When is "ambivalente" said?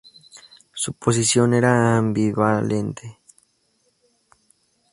1.95-3.19